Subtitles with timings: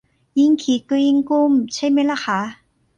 [0.39, 2.39] ยิ่งคิดก็ยิ่งกลุ้มใช่ไหมล่ะคะ